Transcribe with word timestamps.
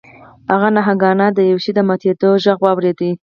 هغه 0.51 0.67
ناگهانه 0.77 1.27
د 1.33 1.39
یو 1.51 1.57
شي 1.63 1.71
د 1.75 1.79
ماتیدو 1.87 2.29
غږ 2.45 2.59
واورید. 2.63 2.99